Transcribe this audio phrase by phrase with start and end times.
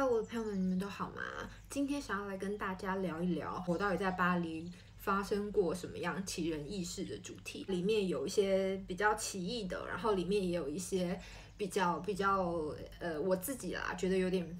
[0.00, 1.20] 哈喽，我的朋友们，你们都好吗？
[1.68, 7.66] 今天想要来跟大家聊一聊，我到底在巴黎发生过什么样奇人异事的主题。
[7.68, 11.20] 里面有一些比较奇异的，然后里面也有一些
[11.58, 12.64] 比较比较
[12.98, 14.58] 呃，我自己啦觉得有点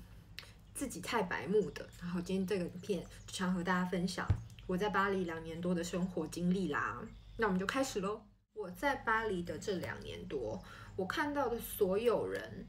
[0.75, 1.89] 自己太白目的。
[2.03, 4.27] 然后今天这个影片就想和大家分享
[4.67, 7.01] 我在巴黎两年多的生活经历啦。
[7.39, 8.21] 那我们就开始喽。
[8.53, 10.63] 我在巴黎的这两年多，
[10.97, 12.67] 我看到的所有人。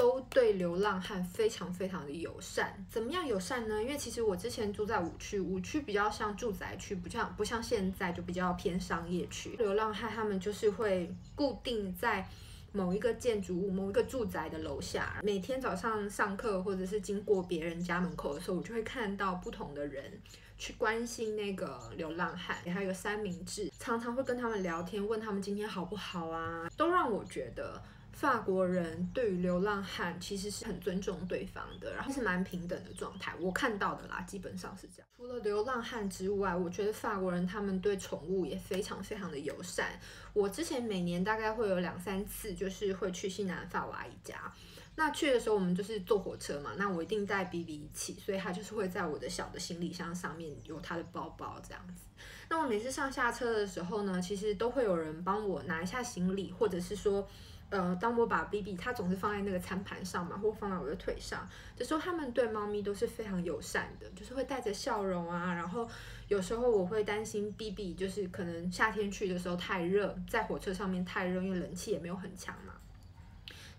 [0.00, 3.82] 都对流浪汉非常非常的友善，怎么样友善呢？
[3.82, 9.50] 因为其实我之前住在五区，五区比较像住宅区，不像不像现在就比较偏商业区。
[9.58, 12.26] 流浪汉他们就是会固定在
[12.72, 20.18] 某一个建筑物、某一个住宅的楼下，每天早上上课或者是经过别人家门口的时候，我就会看到不同的人
[20.56, 27.82] 去关心那个流浪汉，还有一个三明治，常常会跟他们聊天，问他们今天好不好啊，都让我觉得。
[28.20, 33.32] 法国人对于流浪汉其实是很尊重对方的，然后是蛮平等的状态。
[33.40, 35.08] 我看到的啦，基本上是这样。
[35.16, 39.98] 除了流浪汉之外，我觉得法国人他们对宠物也非常非常的友善。
[40.34, 44.52] 我之前每年大概会有两三次，就是会去西南法娃一家。
[44.96, 52.04] 那去的时候，我们就是坐火车嘛，那我一定带 BB 一起，所以他就是会在我的小的行李箱上面有他的包包这样子。
[52.50, 57.26] 那我每次上下车的时候呢，其实都会有人帮我拿一下行李，或者是说。
[57.70, 65.54] 呃，当我把 BB 它总是放在那个餐盘上嘛，或放在我的腿上，这时候他们对猫咪都是非常友善的，就是会带着笑容啊。
[65.54, 65.88] 然后
[66.26, 72.74] 有时候我会担心 BB，就是可能夏天去的时候太热，在火车上面太热，因为冷气也没有很强嘛。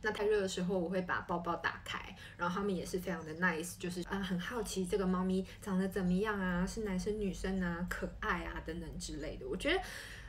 [0.02, 9.46] 那太热的时候，我会把包包打开，然后他们也是非常的 nice，就是啊、很好奇这个猫咪长得怎么样啊，是男生女生啊，可爱啊等等之类的。
[9.46, 9.78] 我觉得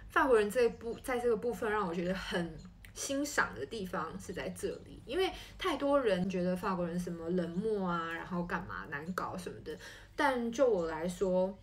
[0.08, 2.52] 法国人这一部在这个部分让我觉得很。
[2.94, 9.76] 欣赏的地方是在这里，因为太多人觉得法国人什么冷漠啊，然后干嘛难搞什么的。
[10.14, 11.58] 但就我来说，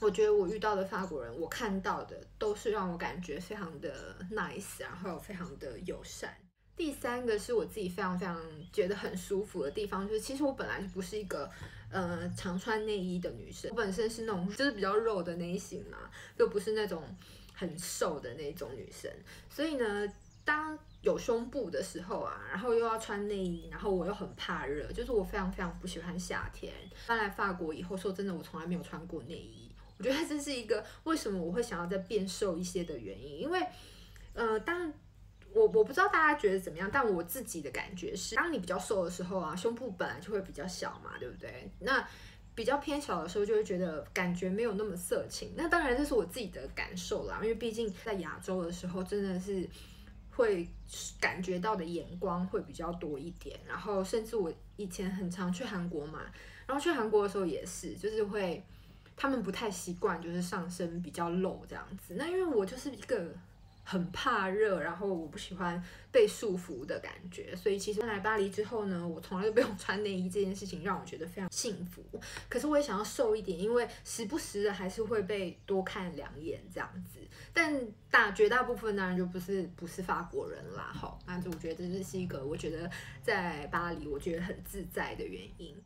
[0.00, 6.34] 我觉得我遇到的法国人，我看到的都是让我感觉非常的 nice，然后非常的友善。
[6.74, 8.40] 第三个是我自己非常非常
[8.72, 11.48] 觉得很舒服的地方，就是其实我本来就不是一个
[11.90, 15.98] 呃常穿内衣的女生，我本身是那种就是比较肉的类型嘛，
[16.36, 17.04] 就不是那种
[17.52, 19.10] 很瘦的那种女生，
[19.50, 20.10] 所以呢。
[20.44, 26.72] 当有胸部的时候啊，然后又要穿内衣，然后我又很怕热，就是我非常非常不喜欢夏天。
[27.06, 29.70] 搬来法国以后，说真的，我从来没有穿过内衣。
[29.98, 33.64] 我觉得这是一个为什么我会想要再变瘦一些的原因，因为，
[34.32, 34.92] 呃，当
[35.52, 41.70] 我我不知道大家觉得怎么样，但我自己的感觉是，当你比较瘦的时候啊，胸部本来就会比较小嘛，对不对？
[41.78, 42.04] 那
[42.54, 45.52] 比较偏小的时候，就会觉得感觉没有那么色情。
[45.56, 49.68] 那当然这是我自己的感受啦，因为毕竟在亚洲的时候，真的是。
[50.32, 50.68] 会
[51.20, 56.22] 感觉到的眼光会比较多一点，然后甚至我以前很常去韩国嘛，
[56.66, 58.62] 然后去韩国的时候也是，就是会
[59.16, 62.14] 他们不太习惯，就是上身比较露这样子。
[62.14, 63.32] 那因为我就是一个。
[63.84, 65.82] 很怕热，然后我不喜欢
[66.12, 72.00] 被束缚的感觉，所以其实来巴黎之后呢，我从来都不用穿内衣，这件事情让我觉得非常幸福。
[72.48, 77.18] 可是我也想要瘦一点，因为时不时的还是会被多看两眼这样子。
[77.52, 77.80] 但
[78.10, 82.90] 大绝大部分当然就不是不是法国人啦，好，那就我觉得这是一个我觉得
[83.22, 85.76] 在巴黎我觉得很自在的原因。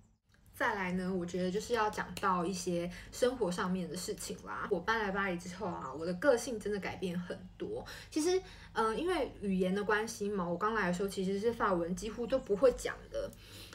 [0.55, 4.67] 再来呢，我觉得就是要讲到一些生活上面的事情啦。
[4.71, 7.85] 我搬来巴黎之后啊，我的个性真的改变很多。
[8.11, 8.41] 其实，
[8.73, 13.31] 嗯、因为语言的关系嘛，我刚来的时候其实是法文几乎都不会讲的。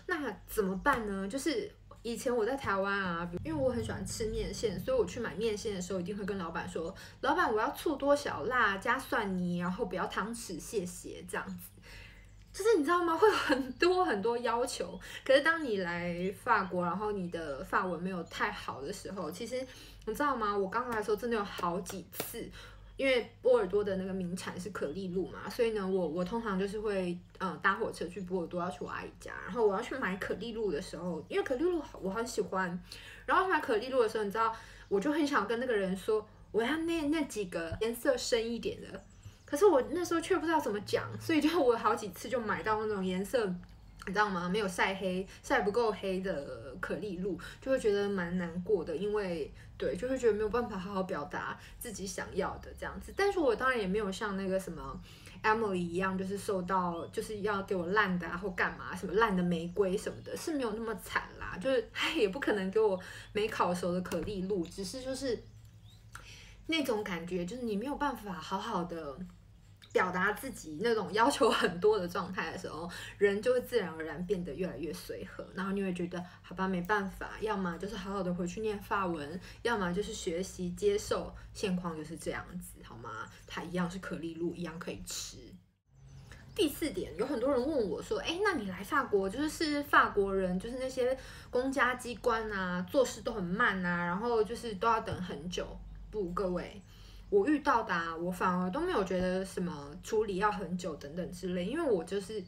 [0.08, 1.28] 那怎么办呢？
[1.28, 1.72] 就是
[2.04, 11.56] 以前我在台湾啊，因为我很喜欢吃面线，所以我去买面线的时候一定会跟老板说：“老板，我要醋多少辣，加蒜泥，然后不要汤匙，谢谢。”这样子。
[12.54, 13.16] 就是你知道吗？
[13.16, 15.00] 会有很多很多要求。
[15.24, 19.66] 可是当你来法国，然后你的法文没有太好的时候，其实
[20.06, 20.58] 你知道吗？
[20.58, 22.50] 我刚来的时候真的有好几次，
[22.98, 32.80] 因为波尔多的那个名产是可丽露嘛，所以呢，我我通常就是会嗯搭火车去波尔多要去我阿姨家，然后我要去买可丽露的时候，因为可丽露我很喜欢，
[33.26, 34.56] 然后买可丽露的时候，你知道，
[34.88, 39.04] 我就很想跟那个人说，我要那那几个颜色深一点的。
[39.44, 43.54] 可是我那时候却不知道怎么讲，所以就我好几次就买到那种颜色，
[44.08, 44.50] 你知道吗？
[44.50, 53.14] 没有晒黑、晒不够黑的可丽露，就会觉得蛮难过的，因为对，就会觉得没有办法好好表达自己想要的这样子。
[53.16, 55.00] 但是我当然也没有像那个什么
[55.44, 61.58] Emily 一样，就是受到就是要给我烂的啊或干嘛，什么烂的玫瑰什么的，是没有那么惨啦。
[61.62, 63.00] 就是他也不可能给我
[63.34, 65.44] 没烤熟的可丽露，只是就是
[66.66, 69.16] 那种感觉，就是你没有办法好好的。
[69.92, 83.28] 表达自己那种要求很多的状态的时候，人就会自然而然变得越来越随和，然后你会觉得好吧，没办法，要么就是好好的回去念法文，要么就是学习接受现况就是这样子，好吗？
[83.46, 85.38] 它一样是可丽露，一样可以吃。
[86.54, 91.18] 第四点，有很多人问我说，哎，那你来法国就是是法国人，就是那些
[91.50, 95.66] 公家机关啊，做事都很慢啊，然后就是都要等很久。
[96.10, 96.82] 不，各位。
[97.32, 102.44] 我遇到的，我反而都没有觉得什么处理要很久等等之类，因为我就是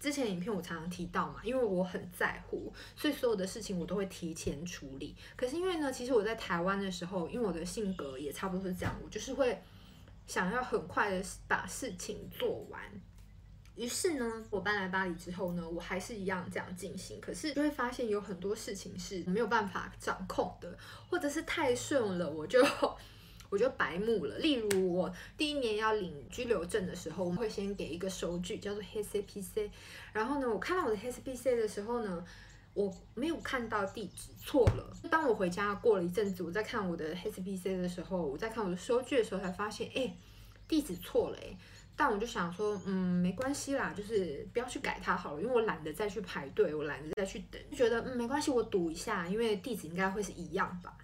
[0.00, 5.14] 之前影片我常常提到嘛，因为我很在乎，所以所有的事情我都会提前处理。
[5.36, 9.62] 可是因为呢，其实我在台湾的时候，因为我的性格也差不多是这样，我就是会
[10.26, 12.80] 想要很快的把事情做完。
[13.76, 20.78] 于是呢，我搬来巴黎之后呢，我还是一样这样进行，可是就会发现有很多事情是没有办法掌控的，
[21.10, 22.66] 或者是太顺了，我就。
[23.54, 24.36] 我就白目了。
[24.38, 29.70] 例如，我第一年要领居留证的时候，我们会先给一个收据，叫做 HCPC。
[30.12, 32.24] 然后呢，我看到我的 HCPC 的时候呢，
[32.74, 34.92] 我没有看到地址错了。
[35.08, 40.12] 当我回家过了一阵子，我在看我的 HCPC 的时候，我在看我的收据的时候，才发现，哎，
[40.66, 41.56] 地址错了，哎。
[41.96, 50.98] 但我就想说，嗯，没关系啦，就是不要去改它好了，因为我懒得再去排队，我懒得再去等，就觉得嗯，没关系，我赌一下，因为地址应该会是一样吧。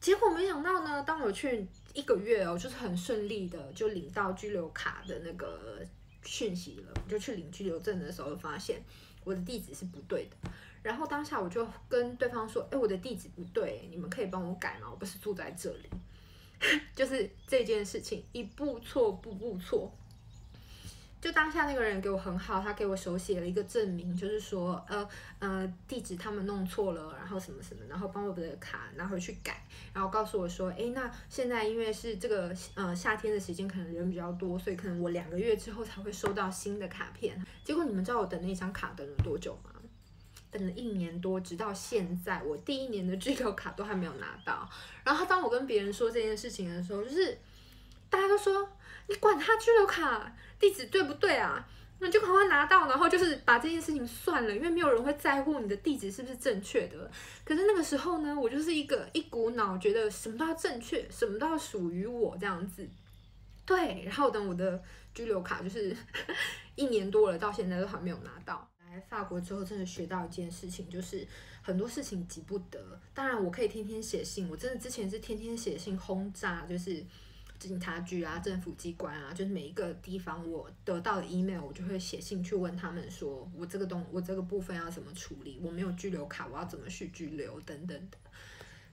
[0.00, 5.84] 结果没想到呢，当我去一个月哦，就是很顺利的就领到居留卡的那个
[6.24, 8.82] 讯息了，我就去领居留证的时候，发现
[9.24, 10.50] 我的地址是不对的。
[10.82, 14.88] 然后当下我就跟对方说：“哎，我的地址不对，你们可以帮我改吗？
[14.90, 15.90] 我不是住在这里。”
[16.96, 19.92] 就是这件事情一步错步步错。
[21.20, 25.06] 就当下那个人给我很好，他给我手写了一个证明，就是说，呃
[25.38, 29.62] 呃，地址他们弄错了，然后什么什么，然后帮我的卡拿回去改，
[29.92, 37.38] 然后告诉我说，诶，那现在因为是这个呃夏天的时间，可能人比较多，所以可能我两个月之后才会收到新的卡片。
[37.62, 39.70] 结果你们知道我等那张卡等了多久吗？
[40.50, 44.68] 等了一年多，直到现在，我第一年的居留卡都还没有拿到。
[45.04, 47.38] 然后当我跟别人说这件事情的时候，就是
[48.10, 48.68] 大家都说。
[49.08, 51.66] 你管他居留卡地址对不对啊？
[51.98, 57.10] 那就赶快拿到，然后就是把这件事情算了，因为没有人会在乎你的地址是不是正确的。
[57.44, 62.88] 可是那个时候呢，我就是一个一股脑觉得什么都要正确，什么都要属于我这样子。
[63.66, 64.80] 对，然后等我的
[65.12, 65.96] 居留卡就是
[66.76, 68.70] 一年多了，到现在都还没有拿到。
[68.88, 71.26] 来法国之后，真的学到一件事情，就是
[71.62, 72.78] 很多事情急不得。
[73.12, 77.04] 当然，我可以天天写信，我真的之前是天天写信轰炸，就是。
[77.60, 85.60] 警察局啊，政府机关啊，就是每一个地方，我得到的 email，我就会写信去问他们，说我这个东，我这个部分要怎么处理？
[85.62, 88.16] 我没有拘留卡，我要怎么去拘留等等的。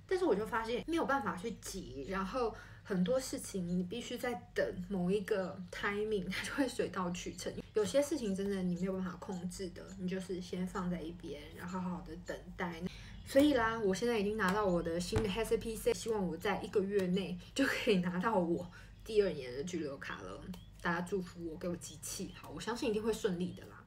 [0.05, 2.53] 但是我就发现没有办法去急，然后
[2.83, 7.51] 很多事情你必须在等某一个 timing，它就会水到渠成。
[7.73, 12.81] 有些事情真的你没有办法控制的，你就是先放在一边，然后好好的等待。
[13.27, 18.71] 所以啦，我现在已经拿到我的新的 HCPC，希望我在一个月内 就可以拿到我
[19.03, 20.41] 第二年的居留卡了。
[20.81, 23.83] 大家祝福我，给我集气，好，我相信一定会顺利的啦。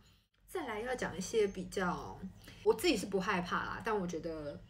[0.47, 2.21] 再来要讲一些比较，
[2.63, 4.61] 我自己是不害怕啦，但我觉得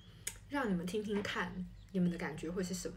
[0.49, 2.95] 让你们听听看，你们的感觉会是什么？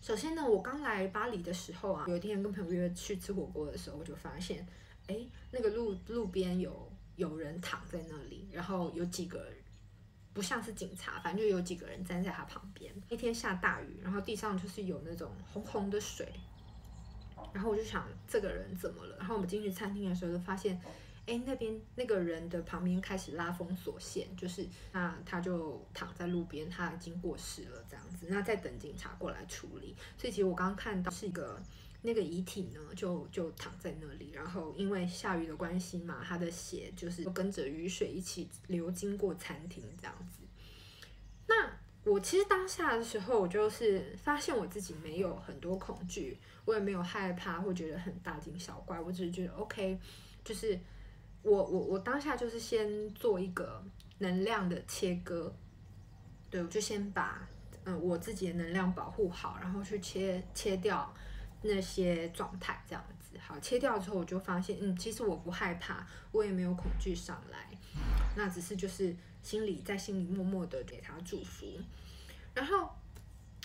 [0.00, 4.66] 首先呢，我刚来巴黎的时候啊，有一天跟朋友约去吃火锅的时候，我就发现，
[5.06, 5.18] 哎，
[5.50, 9.61] 那个路路边有有人躺在那里，然后有几个人。
[10.34, 12.92] 不像是警察，反正就有几个人站在他旁边。
[13.08, 16.26] 那天下大雨，然后地上就是有那种红红的水，
[17.52, 19.16] 然后我就想这个人怎么了？
[19.18, 20.80] 然后我们进去餐厅的时候就发现，
[21.26, 28.26] 哎，那边那个人的旁边开始拉封锁线，就是那他就躺在路边，他已经过世了这样子。
[28.28, 29.94] 那在等警察过来处理。
[30.16, 31.60] 所以其实我刚刚看到是一个。
[32.04, 40.42] 那个遗体呢，就就躺在那里，然后因为下雨的关系嘛，他的血就是跟着雨水一起流经过餐厅这样子。
[41.46, 41.70] 那
[42.04, 49.96] 我其实当下的时候，我就是发现我自己没有很多恐惧，我也没有害怕或觉得很大惊小怪，我只是觉得 OK，
[50.44, 50.76] 就是
[51.42, 53.80] 我我我当下就是先做一个
[54.18, 55.54] 能量的切割，
[56.50, 57.48] 对，我就先把
[57.84, 61.14] 嗯我自己的能量保护好，然后去切切掉。
[61.62, 67.70] 那些状态这样子，好，切掉之后，我就发现，嗯，其实我不害怕，我也没有恐惧上来，
[68.36, 71.66] 那只是就是心里在心里默默的给他祝福。
[72.52, 72.90] 然后，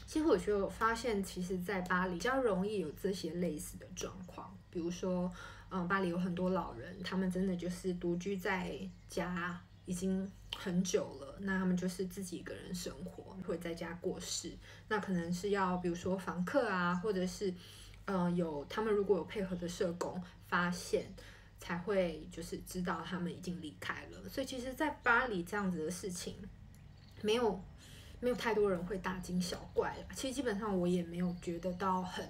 [0.06, 5.32] 其实我就发现，其实，在巴黎比较容易有这些类似的状况，比如说，
[5.70, 8.78] 嗯，巴黎有很多老人，他们真的就是独居在
[9.10, 14.52] 家已经很久了，那他们就是自己一个人生活，会在家过世，
[14.88, 17.52] 那可能是要比如说房客啊，或者是。
[18.08, 21.14] 呃，有他们如果有配合的社工发现，
[21.60, 24.28] 才会就是知道他们已经离开了。
[24.30, 26.36] 所以其实，在巴黎这样子的事情，
[27.22, 27.62] 没有
[28.20, 30.08] 没有太多人会大惊小怪了。
[30.16, 32.28] 其实基本上我也没有觉得到很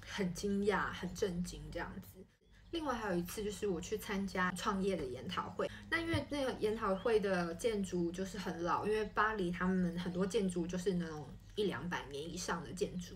[0.00, 2.24] 很惊讶、很震惊这样子。
[2.70, 5.70] 另外还有一次，就是我去参加创业的研讨会。
[5.90, 13.14] 那因为那个研讨会的建筑就是很老，因为巴黎他们很多建筑就是那种一两百年以上的建筑。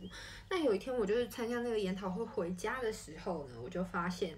[0.51, 4.37] 那有一天我就是参加那个研讨会回家的时候呢，我就发现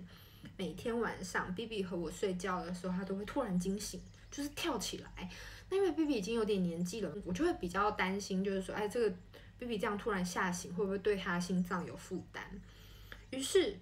[0.56, 5.30] 每天晚上 BB 和我睡觉的时候，他都会突然惊醒，就是跳起来。
[5.68, 9.16] 那因为 BB 已经有点年纪了，我就会比较担心，就是说，哎，这个
[9.58, 12.42] BB 这样突然吓醒，会不会对他心脏有负担？
[13.30, 13.76] 于是。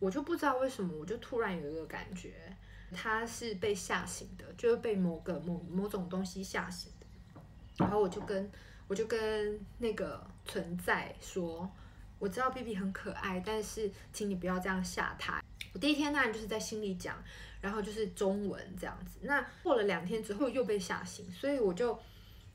[0.00, 2.54] 我就不知道为什么，我就突然有一个感觉，
[2.92, 7.40] 他是被吓醒的，就是被某个某某种东西吓醒的。
[7.78, 8.50] 然后我就跟
[8.86, 11.70] 我就跟那个存在说，
[12.18, 15.42] 我知道 BB 很可爱，但是请你不要这样吓他。
[15.72, 17.16] 我第一天当然就是在心里讲，
[17.60, 19.18] 然后就是中文这样子。
[19.22, 21.98] 那过了两天之后又被吓醒，所以我就。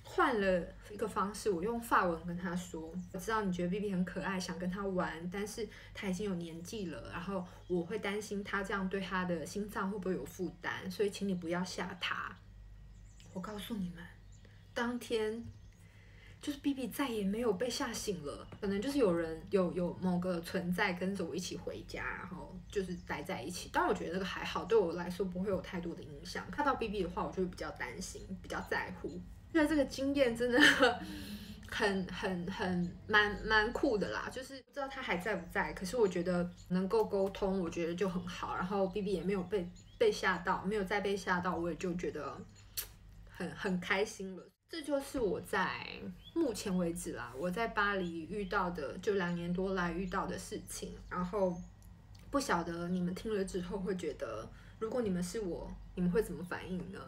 [0.02, 12.36] 换了一个方式，我用法文跟他说：“我知道你觉得 BB 很可爱，想跟他玩，但是他已经有年纪了，然后我会担心他这样对他的心脏会不会有负担，所以请你不要吓他。”
[13.34, 14.04] 我告诉你们，
[14.74, 15.46] 当天
[16.41, 23.69] 就是 BB 再也没有被吓醒了，可能就是有人有有某个存在跟着我一起回家，然后就是待在一起。
[23.74, 26.50] 但，我觉得这个还好，对我来说不会有太多的影响。
[26.50, 29.12] 看到 BB 的话，我就会比较担心，比较在乎。
[29.51, 30.60] 那这个经验真的
[31.69, 38.55] 很很很蛮蛮酷的啦，就是不知道他还在不在，可是我觉得能够沟通，我觉得就很好。
[38.55, 42.39] 然后 BB 也没有被被吓到，没有再被吓到，我也就觉得
[43.29, 44.43] 很很开心了。
[44.70, 45.84] 这就是我在
[46.36, 50.94] 目前为止啦，我在巴黎遇到的，就两年多来遇到的事情。
[51.10, 51.60] 然后
[52.30, 54.48] 不晓得你们听了之后会觉得，
[54.78, 57.00] 如果你们是我，你们会怎么反应呢？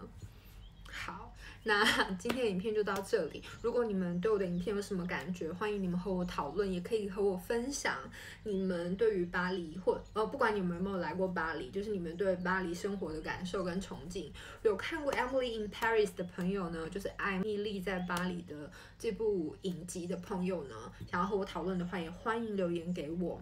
[0.92, 1.34] 好，
[1.64, 1.84] 那
[2.20, 3.42] 今天的影片就到这里。
[3.62, 7.96] 如果你们对我的影片有什么感觉，欢迎你们和我讨论，也可以和我分享
[8.44, 14.30] 你们对于巴黎或呃，不管你们有没有来过巴黎，就是你们对巴黎生活的感受跟憧憬。
[14.64, 18.70] 有看过《Emily in Paris》的朋友呢，就是《艾米丽在巴黎》的
[19.00, 20.76] 这部影集的朋友呢，
[21.10, 23.42] 想要和我讨论的话，也欢迎留言给我。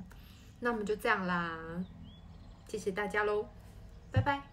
[0.59, 1.83] 那我们就这样啦，
[2.67, 3.47] 谢谢大家喽，
[4.11, 4.48] 拜拜。